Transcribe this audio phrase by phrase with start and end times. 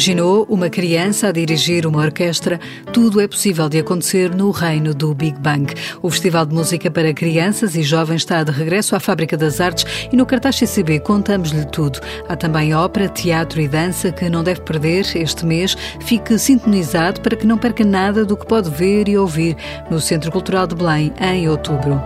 [0.00, 2.58] Imaginou uma criança a dirigir uma orquestra?
[2.90, 5.74] Tudo é possível de acontecer no reino do Big Bang.
[6.00, 9.84] O Festival de Música para Crianças e Jovens está de regresso à Fábrica das Artes
[10.10, 12.00] e no cartaz CCB contamos-lhe tudo.
[12.26, 15.76] Há também ópera, teatro e dança que não deve perder este mês.
[16.06, 19.54] Fique sintonizado para que não perca nada do que pode ver e ouvir
[19.90, 22.00] no Centro Cultural de Belém em outubro.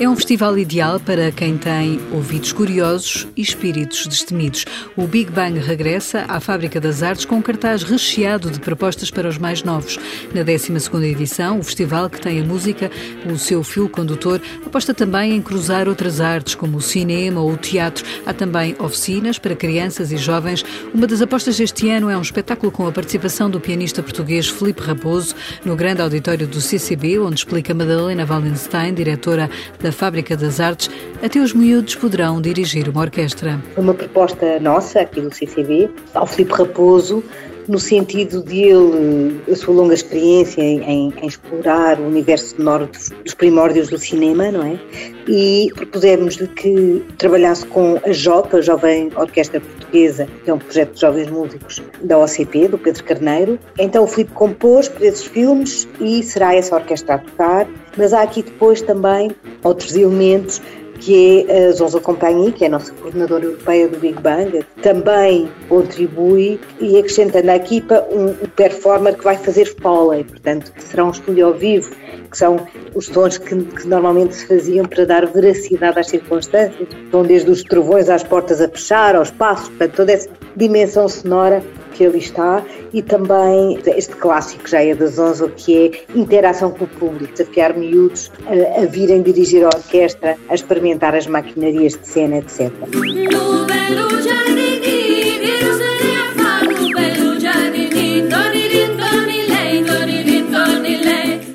[0.00, 4.64] É um festival ideal para quem tem ouvidos curiosos e espíritos destemidos.
[4.96, 9.28] O Big Bang regressa à Fábrica das Artes com um cartaz recheado de propostas para
[9.28, 9.98] os mais novos.
[10.32, 12.90] Na 12ª edição, o festival, que tem a música,
[13.30, 17.58] o seu fio condutor, aposta também em cruzar outras artes, como o cinema ou o
[17.58, 18.02] teatro.
[18.24, 20.64] Há também oficinas para crianças e jovens.
[20.94, 24.80] Uma das apostas deste ano é um espetáculo com a participação do pianista português Felipe
[24.80, 30.60] Raposo, no grande auditório do CCB, onde explica Madalena Wallenstein, diretora da da Fábrica das
[30.60, 30.88] Artes,
[31.20, 33.60] até os miúdos poderão dirigir uma orquestra.
[33.76, 37.24] Uma proposta nossa, aqui do CCB, ao Filipe Raposo,
[37.70, 42.90] no sentido de ele, a sua longa experiência em, em explorar o universo sonoro
[43.24, 44.78] dos primórdios do cinema, não é?
[45.28, 50.94] E propusemos-lhe que trabalhasse com a JOP, a Jovem Orquestra Portuguesa, que é um projeto
[50.94, 53.58] de jovens músicos da OCP, do Pedro Carneiro.
[53.78, 58.22] Então o Filipe compôs para esses filmes e será essa orquestra a tocar, mas há
[58.22, 59.30] aqui depois também
[59.62, 60.60] outros elementos
[61.00, 65.50] que é a Zonza Compagnie, que é a nossa coordenadora europeia do Big Bang, também
[65.68, 71.46] contribui e acrescenta na equipa um, performer que vai fazer foley, portanto, será um estúdio
[71.46, 71.90] ao vivo,
[72.30, 77.22] que são os sons que, que, normalmente se faziam para dar veracidade às circunstâncias, vão
[77.22, 81.62] desde os trovões às portas a fechar, aos passos, portanto, toda essa dimensão sonora
[82.00, 86.86] que ali está e também este clássico já é das 11, que é interação com
[86.86, 92.08] o público, desafiar miúdos a, a virem dirigir a orquestra, a experimentar as maquinarias de
[92.08, 92.72] cena, etc.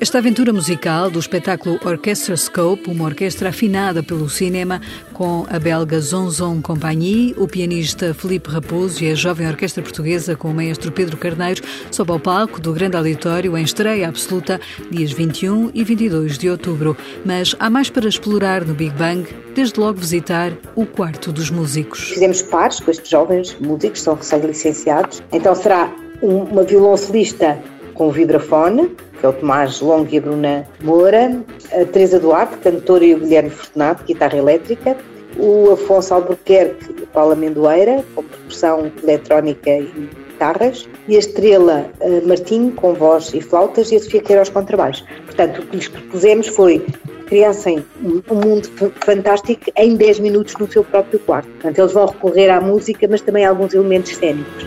[0.06, 4.80] Esta aventura musical do espetáculo Orchestra Scope, uma orquestra afinada pelo cinema,
[5.12, 10.48] com a belga Zonzon Compagnie, o pianista Felipe Raposo e a jovem orquestra portuguesa com
[10.48, 14.60] o maestro Pedro Carneiro, sob ao palco do Grande Auditório em estreia absoluta,
[14.92, 16.96] dias 21 e 22 de outubro.
[17.24, 22.10] Mas há mais para explorar no Big Bang, desde logo visitar o quarto dos músicos.
[22.10, 25.92] Fizemos pares com estes jovens músicos, são recém-licenciados, então será
[26.22, 27.60] uma violoncelista
[27.96, 33.04] com vibrafone, que é o Tomás Longo e a Bruna Moura, a Teresa Duarte, cantora,
[33.04, 34.96] e o Guilherme Fortunato, guitarra elétrica,
[35.38, 41.90] o Afonso Albuquerque e Paula Mendoeira, com percussão eletrónica e guitarras, e a Estrela
[42.26, 45.04] Martim, com voz e flautas, e a Sofia Queiroz com trabalhos.
[45.24, 46.84] Portanto, o que lhes propusemos foi
[47.26, 47.84] criassem
[48.30, 48.68] um mundo
[49.04, 51.48] fantástico em 10 minutos no seu próprio quarto.
[51.48, 54.64] Portanto, eles vão recorrer à música, mas também a alguns elementos cênicos.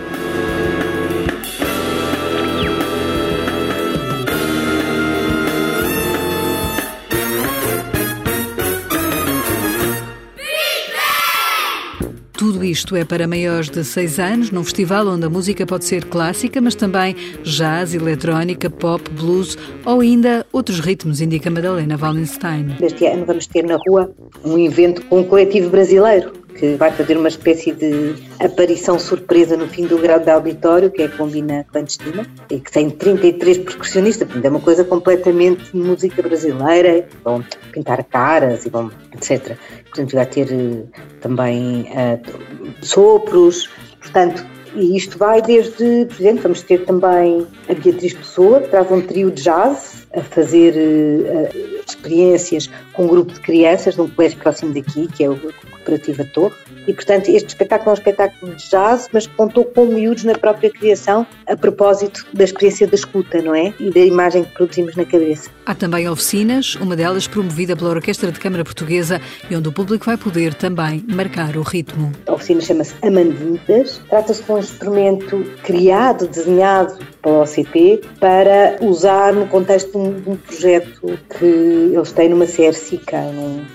[12.70, 16.62] Isto é para maiores de 6 anos, num festival onde a música pode ser clássica,
[16.62, 22.76] mas também jazz, eletrónica, pop, blues ou ainda outros ritmos, indica Madalena Wallenstein.
[22.82, 24.12] Este ano vamos ter na rua
[24.46, 29.68] um evento com um coletivo brasileiro que vai fazer uma espécie de aparição surpresa no
[29.68, 34.28] fim do grau de auditório, que é a Combina Clandestina, e que tem 33 percussionistas,
[34.28, 39.58] portanto é uma coisa completamente música brasileira, vão pintar caras e vão, etc.
[39.86, 40.84] Portanto vai ter eh,
[41.22, 43.70] também uh, sopros,
[44.00, 44.46] portanto
[44.76, 49.02] e isto vai desde, por exemplo, vamos ter também a Beatriz Pessoa, que traz um
[49.02, 54.38] trio de jazz a fazer uh, experiências com um grupo de crianças de um colégio
[54.40, 56.56] próximo daqui, que é o Cooperativa Torre.
[56.88, 60.72] E, portanto, este espetáculo é um espetáculo de jazz, mas contou com miúdos na própria
[60.72, 63.74] criação, a propósito da experiência da escuta, não é?
[63.80, 65.50] E da imagem que produzimos na cabeça.
[65.66, 70.06] Há também oficinas, uma delas promovida pela Orquestra de Câmara Portuguesa, e onde o público
[70.06, 72.12] vai poder também marcar o ritmo.
[72.26, 74.02] A oficina chama-se Amanditas.
[74.10, 80.30] Trata-se de um instrumento criado, desenhado pela OCP, para usar no contexto de um, de
[80.30, 83.22] um projeto que eles têm numa CRCICA,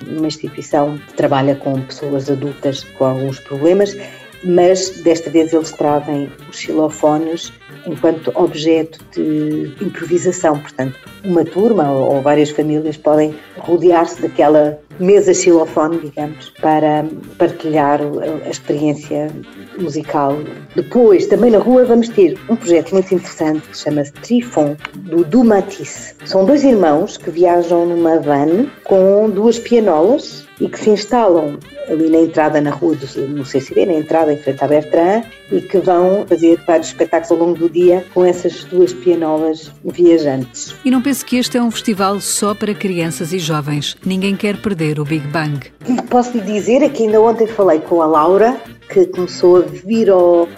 [0.06, 3.96] numa instituição que trabalha com pessoas adultas com alguns problemas
[4.44, 7.52] mas desta vez eles trazem os xilofones
[7.86, 10.58] enquanto objeto de improvisação.
[10.58, 17.04] Portanto, uma turma ou, várias famílias podem rodear-se daquela mesa xilofone, digamos, para
[17.38, 18.00] partilhar
[18.44, 19.30] a experiência
[19.78, 20.36] musical.
[20.76, 26.14] Depois, também na rua, vamos ter um projeto muito interessante que chama-se Trifon, do Dumatisse.
[26.24, 31.58] São dois irmãos que viajam numa van com duas pianolas e que se instalam
[31.88, 35.60] ali na entrada na rua do no CCD, na entrada em frente à Bertrand, e
[35.60, 40.74] que vão fazer vários espetáculos ao longo do dia com essas duas pianolas viajantes.
[40.84, 43.96] E não pense que este é um festival só para crianças e jovens.
[44.04, 45.60] Ninguém quer perder o Big Bang.
[45.88, 48.56] O que posso lhe dizer é que ainda ontem falei com a Laura,
[48.88, 50.48] que começou a vir ao,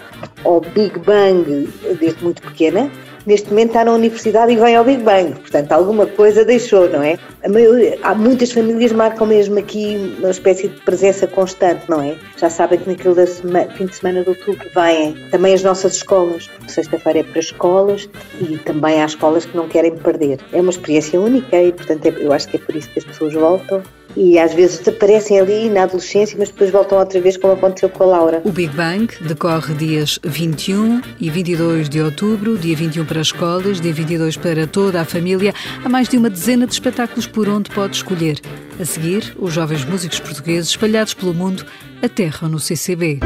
[0.43, 1.67] ao Big Bang
[1.99, 2.89] desde muito pequena,
[3.27, 7.03] neste momento está na universidade e vem ao Big Bang, portanto alguma coisa deixou, não
[7.03, 7.19] é?
[7.47, 12.15] Maioria, há muitas famílias marcam mesmo aqui uma espécie de presença constante, não é?
[12.37, 13.27] Já sabem que naquele
[13.75, 18.09] fim de semana de outubro vêm também as nossas escolas, sexta-feira é para escolas
[18.39, 20.39] e também há escolas que não querem perder.
[20.53, 23.05] É uma experiência única e, portanto, é, eu acho que é por isso que as
[23.05, 23.83] pessoas voltam
[24.17, 28.03] e às vezes desaparecem ali na adolescência, mas depois voltam outra vez, como aconteceu com
[28.03, 28.41] a Laura.
[28.43, 33.79] O Big Bang decorre dias 21 e 22 de outubro, dia 21 para as escolas,
[33.79, 35.53] dia 22 para toda a família.
[35.83, 38.41] Há mais de uma dezena de espetáculos por onde pode escolher.
[38.79, 41.63] A seguir, os jovens músicos portugueses espalhados pelo mundo
[42.01, 43.19] aterram no CCB.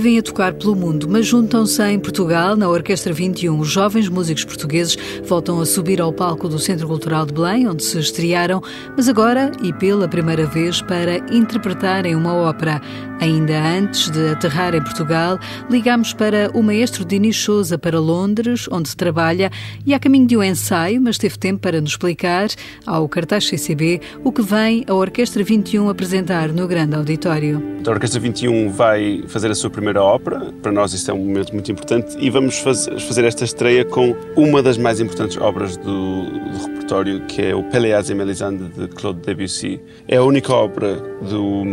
[0.00, 3.60] Vivem a tocar pelo mundo, mas juntam-se em Portugal, na Orquestra 21.
[3.60, 7.84] Os jovens músicos portugueses voltam a subir ao palco do Centro Cultural de Belém, onde
[7.84, 8.62] se estrearam,
[8.96, 12.80] mas agora e pela primeira vez para interpretarem uma ópera.
[13.20, 15.38] Ainda antes de aterrar em Portugal,
[15.68, 19.50] ligamos para o maestro Dini Souza para Londres, onde trabalha,
[19.84, 22.48] e a caminho de um ensaio, mas teve tempo para nos explicar,
[22.86, 27.62] ao cartaz CCB, o que vem a Orquestra 21 apresentar no grande auditório.
[27.86, 31.52] A Orquestra 21 vai fazer a sua primeira ópera, para nós isso é um momento
[31.52, 36.66] muito importante, e vamos fazer esta estreia com uma das mais importantes obras do, do
[36.66, 39.80] repertório, que é o Péléas et Mélisande de Claude Debussy.
[40.08, 41.64] É a única obra do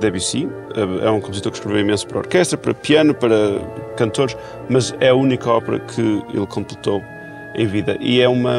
[0.00, 0.48] Debussy,
[1.02, 3.60] é um compositor que escreveu imenso para orquestra, para piano, para
[3.96, 4.36] cantores,
[4.68, 7.02] mas é a única ópera que ele completou
[7.54, 7.96] em vida.
[8.00, 8.58] E é uma,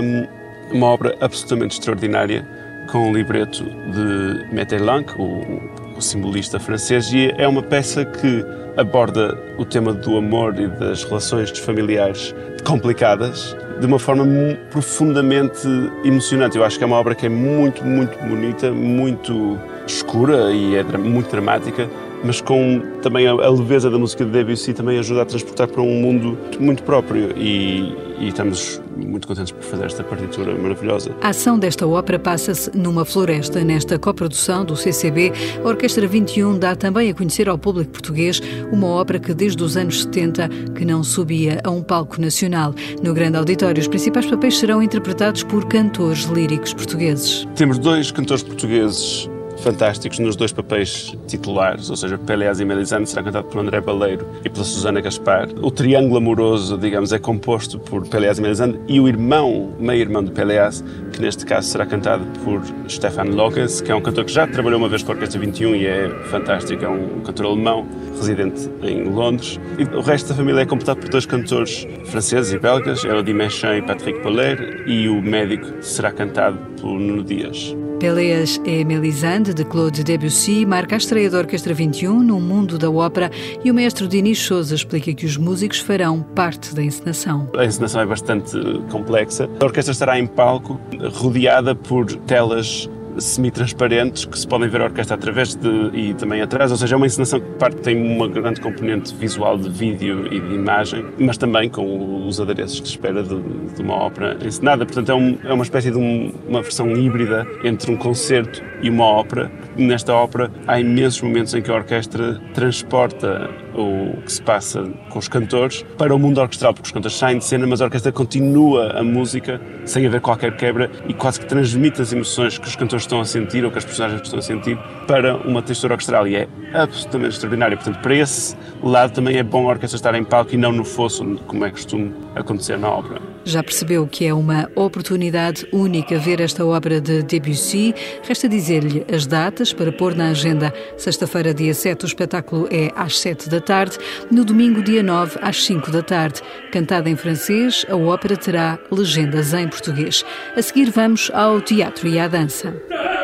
[0.71, 2.45] uma obra absolutamente extraordinária,
[2.91, 5.61] com o libreto de Metterlinck, o,
[5.99, 8.43] o simbolista francês, e é uma peça que
[8.77, 14.25] aborda o tema do amor e das relações familiares complicadas de uma forma
[14.71, 15.67] profundamente
[16.03, 16.57] emocionante.
[16.57, 20.83] Eu acho que é uma obra que é muito, muito bonita, muito escura e é
[20.83, 21.89] muito dramática,
[22.23, 26.01] mas com também a, leveza da música de Debussy também ajuda a transportar para um
[26.01, 31.15] mundo muito próprio e, e estamos muito contentes por fazer esta partitura maravilhosa.
[31.21, 33.63] A ação desta ópera passa-se numa floresta.
[33.63, 35.31] Nesta coprodução do CCB,
[35.63, 38.41] a Orquestra 21 dá também a conhecer ao público português
[38.71, 42.73] uma ópera que desde os anos 70 que não subia a um palco nacional.
[43.03, 47.47] No grande auditório, os principais papéis serão interpretados por cantores líricos portugueses.
[47.55, 49.29] Temos dois cantores portugueses
[49.59, 54.25] fantásticos nos dois papéis titulares, ou seja, Péléas e Melisande será cantado por André Baleiro
[54.43, 55.49] e pela Susana Gaspar.
[55.61, 60.31] O triângulo amoroso, digamos, é composto por Péléas e Melisande e o irmão, meio-irmão de
[60.31, 64.47] Péléas, que neste caso será cantado por Stefan Lockes, que é um cantor que já
[64.47, 68.69] trabalhou uma vez com a Orquestra 21 e é fantástico, é um cantor alemão residente
[68.81, 69.59] em Londres.
[69.77, 73.77] E o resto da família é completado por dois cantores franceses e belgas, Elodie Méchan
[73.77, 77.75] e Patrick Poller, e o médico será cantado por Nuno Dias.
[77.99, 82.89] Péléas e Mélisande, de Claude Debussy, marca a estreia da Orquestra 21 no mundo da
[82.89, 83.29] ópera
[83.61, 87.49] e o mestre Dinis Souza explica que os músicos farão parte da encenação.
[87.57, 88.57] A encenação é bastante
[88.89, 89.49] complexa.
[89.59, 90.79] A orquestra estará em palco,
[91.13, 92.89] rodeada por telas
[93.19, 96.97] semi-transparentes que se podem ver a orquestra através de, e também atrás, ou seja, é
[96.97, 101.37] uma encenação que parte tem uma grande componente visual de vídeo e de imagem, mas
[101.37, 104.85] também com os adereços que se espera de, de uma ópera encenada.
[104.85, 108.89] Portanto, é, um, é uma espécie de um, uma versão híbrida entre um concerto e
[108.89, 109.51] uma ópera.
[109.77, 115.19] Nesta ópera há imensos momentos em que a orquestra transporta o que se passa com
[115.19, 118.11] os cantores para o mundo orquestral, porque os cantores saem de cena, mas a orquestra
[118.11, 122.75] continua a música sem haver qualquer quebra e quase que transmite as emoções que os
[122.75, 124.77] cantores estão a sentir ou que as personagens estão a sentir
[125.09, 127.75] para uma textura orquestral e é absolutamente extraordinário.
[127.75, 130.85] Portanto, para esse lado também é bom a orquestra estar em palco e não no
[130.85, 133.19] fosso, como é costume acontecer na ópera.
[133.43, 137.95] Já percebeu que é uma oportunidade única ver esta obra de Debussy.
[138.21, 140.71] Resta dizer-lhe as datas para pôr na agenda.
[140.95, 143.97] Sexta-feira, dia 7, o espetáculo é às 7 da tarde.
[144.29, 146.39] No domingo, dia 9, às 5 da tarde.
[146.71, 150.23] Cantada em francês, a ópera terá legendas em português.
[150.55, 153.18] A seguir, vamos ao teatro e à dança.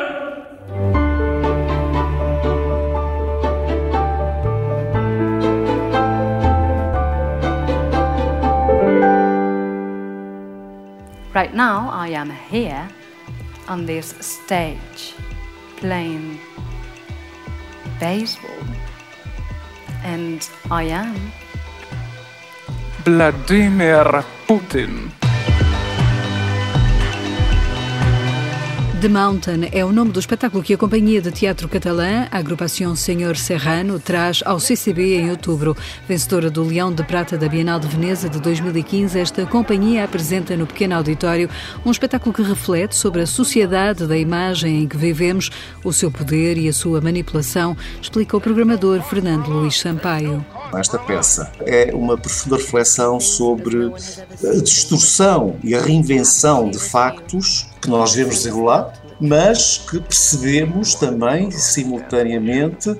[11.35, 12.87] Right now, I am here
[13.67, 15.13] on this stage
[15.75, 16.39] playing
[17.99, 18.63] baseball,
[20.05, 21.33] and I am
[23.03, 25.11] Vladimir Putin.
[29.05, 32.95] The Mountain é o nome do espetáculo que a Companhia de Teatro Catalã, a Agrupação
[32.95, 35.77] Senhor Serrano, traz ao CCB em outubro.
[36.07, 40.65] Vencedora do Leão de Prata da Bienal de Veneza de 2015, esta companhia apresenta no
[40.65, 41.47] pequeno auditório
[41.85, 45.51] um espetáculo que reflete sobre a sociedade da imagem em que vivemos,
[45.83, 50.43] o seu poder e a sua manipulação, explica o programador Fernando Luís Sampaio.
[50.73, 57.89] Esta peça é uma profunda reflexão sobre a distorção e a reinvenção de factos que
[57.91, 62.95] nós vemos desenrolar, mas que percebemos também, simultaneamente,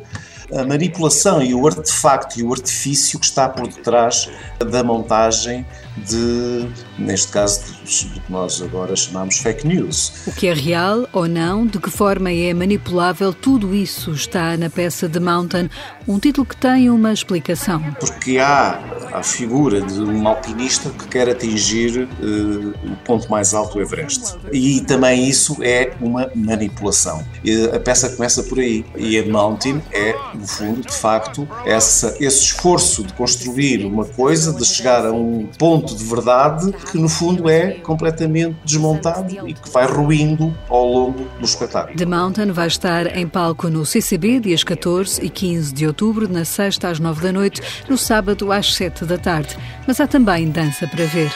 [0.54, 5.65] a manipulação e o artefacto e o artifício que está por detrás da montagem
[5.98, 10.12] de, neste caso, do que nós agora chamamos fake news.
[10.28, 14.70] O que é real ou não, de que forma é manipulável, tudo isso está na
[14.70, 15.70] peça The Mountain,
[16.08, 17.82] um título que tem uma explicação.
[18.00, 18.80] Porque há
[19.14, 24.36] a figura de um alpinista que quer atingir uh, o ponto mais alto do Everest.
[24.52, 27.24] E também isso é uma manipulação.
[27.44, 28.86] E a peça começa por aí.
[28.98, 34.54] E a Mountain é, no fundo, de facto, essa, esse esforço de construir uma coisa,
[34.54, 39.54] de chegar a um ponto ponto de verdade que, no fundo, é completamente desmontado e
[39.54, 41.98] que vai ruindo ao longo do espetáculo.
[41.98, 46.46] The Mountain vai estar em palco no CCB, dias 14 e 15 de outubro, na
[46.46, 49.58] sexta às 9 da noite, no sábado às 7 da tarde.
[49.88, 51.32] Mas há também dança para ver.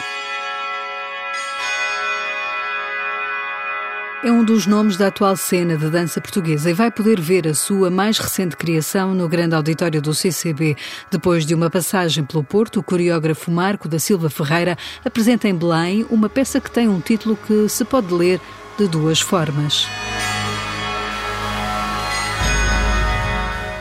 [4.21, 7.53] É um dos nomes da atual cena de dança portuguesa e vai poder ver a
[7.53, 10.75] sua mais recente criação no grande auditório do CCB.
[11.09, 16.05] Depois de uma passagem pelo Porto, o coreógrafo Marco da Silva Ferreira apresenta em Belém
[16.09, 18.41] uma peça que tem um título que se pode ler
[18.77, 19.87] de duas formas.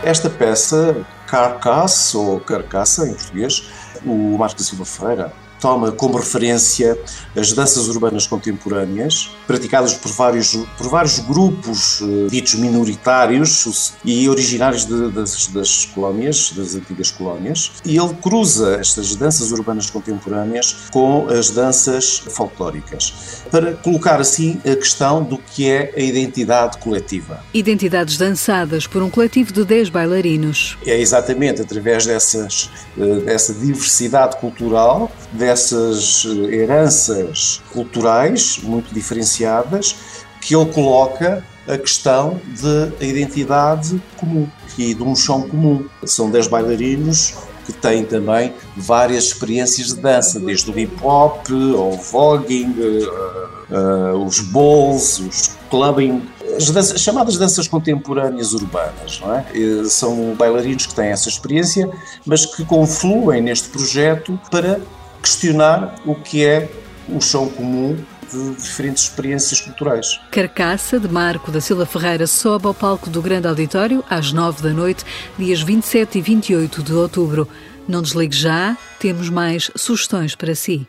[0.05, 3.69] Esta peça, Carcass, ou Carcaça em português,
[4.07, 6.99] o Marco da Silva Ferreira toma como referência
[7.37, 14.85] as danças urbanas contemporâneas, praticadas por vários, por vários grupos uh, ditos minoritários e originários
[14.85, 21.27] de, das, das colónias, das antigas colónias, e ele cruza estas danças urbanas contemporâneas com
[21.29, 27.43] as danças folclóricas, para colocar assim a questão do que é a identidade coletiva.
[27.53, 30.77] Identidades dançadas por um coletivo de 10 bailarinos.
[30.87, 35.11] É exatamente através dessas, uh, dessa diversidade cultural,
[35.49, 39.97] dessas heranças culturais muito diferenciadas
[40.43, 45.87] que ele coloca a questão da identidade comum e de um chão comum.
[46.05, 51.93] São dez bailarinos que têm também várias experiências de dança, desde o hip hop ao
[51.93, 56.23] voguing, uh, uh, os bowls, os clubbing,
[56.57, 59.45] as danças, chamadas danças contemporâneas urbanas, não é?
[59.89, 61.91] São bailarinos que têm essa experiência,
[62.25, 64.81] mas que confluem neste projeto para
[65.23, 66.69] questionar o que é
[67.09, 67.97] o chão comum
[68.31, 70.21] de diferentes experiências culturais.
[70.31, 74.71] Carcaça, de Marco da Silva Ferreira, sobe ao palco do Grande Auditório às nove da
[74.71, 75.05] noite,
[75.39, 77.49] dias 27 e 28 de outubro.
[77.89, 80.87] Não desligue já, temos mais sugestões para si.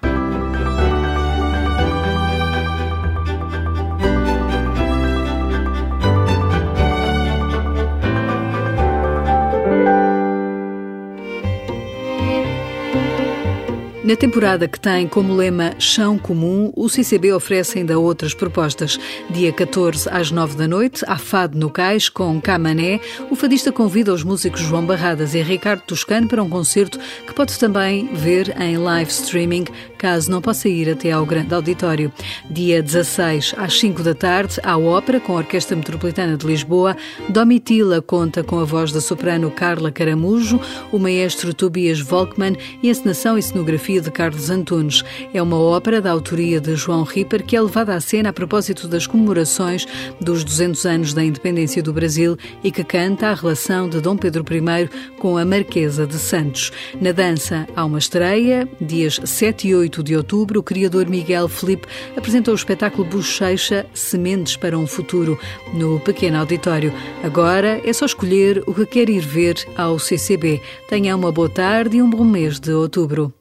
[14.10, 19.00] Na temporada que tem como lema Chão Comum, o CCB oferece ainda outras propostas.
[19.30, 23.00] Dia 14 às 9 da noite, há Fado no Cais com Camané.
[23.30, 26.98] O fadista convida os músicos João Barradas e Ricardo Toscano para um concerto
[27.28, 29.66] que pode também ver em live streaming
[30.00, 32.10] caso não possa ir até ao grande auditório.
[32.50, 36.96] Dia 16, às 5 da tarde, à ópera com a Orquestra Metropolitana de Lisboa.
[37.28, 42.92] Domitila conta com a voz da soprano Carla Caramujo, o maestro Tobias Volkmann e a
[42.92, 45.04] encenação e cenografia de Carlos Antunes.
[45.34, 48.88] É uma ópera da autoria de João Ripper que é levada à cena a propósito
[48.88, 49.86] das comemorações
[50.22, 54.46] dos 200 anos da independência do Brasil e que canta a relação de Dom Pedro
[54.50, 56.72] I com a Marquesa de Santos.
[57.02, 61.88] Na dança há uma estreia, dias 7 e 8 de outubro, o criador Miguel Felipe
[62.16, 65.40] apresentou o espetáculo Bochecha Sementes para um Futuro
[65.74, 66.94] no pequeno auditório.
[67.24, 70.62] Agora é só escolher o que quer ir ver ao CCB.
[70.88, 73.34] Tenha uma boa tarde e um bom mês de outubro.